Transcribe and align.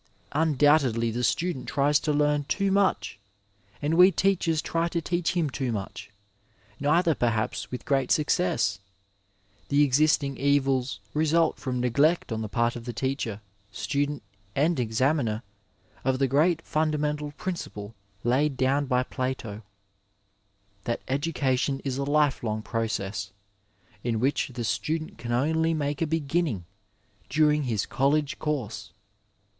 Undoubtedly 0.31 1.11
the 1.11 1.23
student 1.23 1.67
tries 1.69 1.99
to 1.99 2.11
learn 2.11 2.43
too 2.45 2.71
much, 2.71 3.19
and 3.83 3.93
we 3.93 4.09
teachers 4.09 4.59
try 4.59 4.87
to 4.87 4.99
teach 4.99 5.33
him 5.33 5.47
too 5.47 5.71
much— 5.71 6.09
^neither, 6.81 7.15
perhaps, 7.19 7.69
with 7.69 7.85
great 7.85 8.11
success. 8.11 8.79
The 9.69 9.83
existing 9.83 10.37
evils 10.37 11.01
result 11.13 11.59
from 11.59 11.79
neglect 11.79 12.31
on 12.31 12.41
the 12.41 12.49
part 12.49 12.75
of 12.75 12.85
the 12.85 12.93
teacher, 12.93 13.41
student 13.71 14.23
and 14.55 14.79
examiner 14.79 15.43
of 16.03 16.17
the 16.17 16.25
great 16.27 16.63
fundamental 16.63 17.33
principle 17.33 17.93
laid 18.23 18.57
down 18.57 18.87
by 18.87 19.03
Plato— 19.03 19.61
^that 20.87 20.97
education 21.07 21.79
is 21.85 21.99
a 21.99 22.03
life 22.03 22.41
long 22.41 22.63
process, 22.63 23.31
in 24.03 24.19
which 24.19 24.47
the 24.55 24.63
student 24.63 25.19
can 25.19 25.31
only 25.31 25.75
make 25.75 26.01
a 26.01 26.07
beginning 26.07 26.65
during 27.29 27.65
his 27.65 27.85
college 27.85 28.39
course. 28.39 28.93